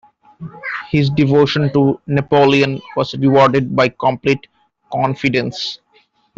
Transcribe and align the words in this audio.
His 0.89 1.11
devotion 1.11 1.71
to 1.73 2.01
Napoleon 2.07 2.81
was 2.95 3.13
rewarded 3.13 3.75
by 3.75 3.89
complete 3.89 4.47
confidence. 4.91 5.77